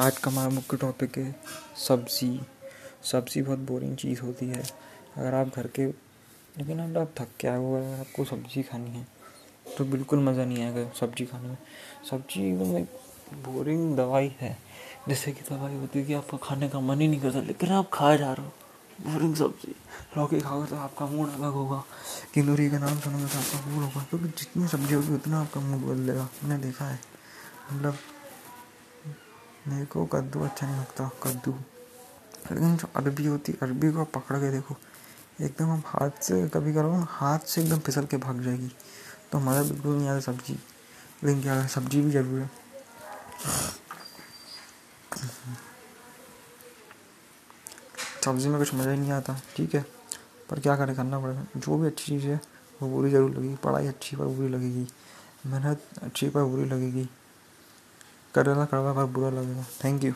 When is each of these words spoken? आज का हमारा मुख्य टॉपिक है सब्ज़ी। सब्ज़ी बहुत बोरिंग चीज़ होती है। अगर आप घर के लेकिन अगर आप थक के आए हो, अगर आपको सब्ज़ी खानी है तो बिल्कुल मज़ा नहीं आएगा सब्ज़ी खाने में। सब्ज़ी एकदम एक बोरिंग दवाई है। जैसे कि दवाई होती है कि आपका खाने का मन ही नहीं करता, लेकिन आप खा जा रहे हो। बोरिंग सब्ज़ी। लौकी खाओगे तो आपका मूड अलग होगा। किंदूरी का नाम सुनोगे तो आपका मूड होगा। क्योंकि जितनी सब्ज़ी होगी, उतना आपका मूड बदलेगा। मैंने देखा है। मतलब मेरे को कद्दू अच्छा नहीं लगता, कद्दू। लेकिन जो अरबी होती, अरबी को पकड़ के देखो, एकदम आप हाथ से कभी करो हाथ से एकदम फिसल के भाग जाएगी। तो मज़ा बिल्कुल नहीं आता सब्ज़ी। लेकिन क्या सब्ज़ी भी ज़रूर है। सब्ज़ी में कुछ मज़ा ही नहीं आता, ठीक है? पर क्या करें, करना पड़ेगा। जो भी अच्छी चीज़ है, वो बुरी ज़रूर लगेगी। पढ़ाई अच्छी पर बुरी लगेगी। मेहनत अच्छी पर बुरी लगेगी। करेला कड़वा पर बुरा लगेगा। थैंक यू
आज 0.00 0.18
का 0.18 0.30
हमारा 0.30 0.48
मुख्य 0.48 0.76
टॉपिक 0.76 1.16
है 1.18 1.34
सब्ज़ी। 1.78 2.40
सब्ज़ी 3.04 3.40
बहुत 3.42 3.58
बोरिंग 3.68 3.96
चीज़ 3.96 4.20
होती 4.20 4.46
है। 4.46 4.62
अगर 5.16 5.34
आप 5.34 5.54
घर 5.56 5.66
के 5.66 5.86
लेकिन 5.86 6.78
अगर 6.80 7.00
आप 7.00 7.10
थक 7.18 7.28
के 7.40 7.48
आए 7.48 7.56
हो, 7.56 7.74
अगर 7.76 7.98
आपको 8.00 8.24
सब्ज़ी 8.24 8.62
खानी 8.62 8.90
है 8.90 9.06
तो 9.78 9.84
बिल्कुल 9.84 10.18
मज़ा 10.18 10.44
नहीं 10.44 10.62
आएगा 10.64 10.90
सब्ज़ी 11.00 11.26
खाने 11.26 11.48
में। 11.48 11.56
सब्ज़ी 12.10 12.46
एकदम 12.48 12.76
एक 12.78 12.98
बोरिंग 13.44 13.96
दवाई 13.96 14.34
है। 14.40 14.56
जैसे 15.08 15.32
कि 15.32 15.42
दवाई 15.50 15.74
होती 15.74 15.98
है 15.98 16.04
कि 16.04 16.14
आपका 16.14 16.38
खाने 16.42 16.68
का 16.68 16.80
मन 16.80 17.00
ही 17.00 17.08
नहीं 17.08 17.20
करता, 17.20 17.40
लेकिन 17.40 17.70
आप 17.70 17.90
खा 17.92 18.14
जा 18.16 18.32
रहे 18.32 18.46
हो। 18.46 19.12
बोरिंग 19.12 19.34
सब्ज़ी। 19.36 19.74
लौकी 20.16 20.40
खाओगे 20.40 20.66
तो 20.66 20.76
आपका 20.76 21.06
मूड 21.06 21.34
अलग 21.34 21.52
होगा। 21.52 21.82
किंदूरी 22.34 22.70
का 22.70 22.78
नाम 22.78 22.98
सुनोगे 23.00 23.26
तो 23.26 23.38
आपका 23.38 23.66
मूड 23.66 23.84
होगा। 23.84 24.06
क्योंकि 24.10 24.28
जितनी 24.28 24.68
सब्ज़ी 24.68 24.94
होगी, 24.94 25.14
उतना 25.14 25.40
आपका 25.40 25.60
मूड 25.60 25.86
बदलेगा। 25.88 26.28
मैंने 26.44 26.62
देखा 26.62 26.84
है। 26.84 27.00
मतलब 27.72 27.98
मेरे 29.68 29.86
को 29.86 30.04
कद्दू 30.06 30.40
अच्छा 30.40 30.66
नहीं 30.66 30.80
लगता, 30.80 31.10
कद्दू। 31.22 31.52
लेकिन 32.52 32.76
जो 32.76 32.88
अरबी 32.96 33.26
होती, 33.26 33.52
अरबी 33.62 33.92
को 33.92 34.04
पकड़ 34.04 34.36
के 34.36 34.50
देखो, 34.50 34.76
एकदम 35.40 35.70
आप 35.70 35.82
हाथ 35.86 36.22
से 36.22 36.48
कभी 36.48 36.74
करो 36.74 36.92
हाथ 37.08 37.38
से 37.38 37.62
एकदम 37.62 37.78
फिसल 37.78 38.04
के 38.04 38.16
भाग 38.16 38.42
जाएगी। 38.42 38.70
तो 39.32 39.38
मज़ा 39.38 39.62
बिल्कुल 39.62 39.96
नहीं 39.96 40.08
आता 40.08 40.20
सब्ज़ी। 40.20 40.58
लेकिन 41.24 41.42
क्या 41.42 41.66
सब्ज़ी 41.66 42.00
भी 42.00 42.10
ज़रूर 42.10 42.40
है। 42.40 42.50
सब्ज़ी 48.24 48.48
में 48.48 48.58
कुछ 48.58 48.74
मज़ा 48.74 48.90
ही 48.90 48.98
नहीं 48.98 49.12
आता, 49.12 49.40
ठीक 49.56 49.74
है? 49.74 49.84
पर 50.50 50.60
क्या 50.60 50.76
करें, 50.76 50.96
करना 50.96 51.20
पड़ेगा। 51.20 51.46
जो 51.56 51.78
भी 51.78 51.86
अच्छी 51.86 52.04
चीज़ 52.04 52.26
है, 52.26 52.40
वो 52.82 52.88
बुरी 52.88 53.10
ज़रूर 53.10 53.30
लगेगी। 53.30 53.54
पढ़ाई 53.54 53.86
अच्छी 53.86 54.16
पर 54.16 54.24
बुरी 54.24 54.48
लगेगी। 54.48 54.86
मेहनत 55.46 55.82
अच्छी 56.02 56.28
पर 56.28 56.42
बुरी 56.42 56.64
लगेगी। 56.64 57.08
करेला 58.34 58.64
कड़वा 58.64 58.92
पर 58.92 59.04
बुरा 59.12 59.30
लगेगा। 59.30 59.64
थैंक 59.84 60.04
यू 60.04 60.12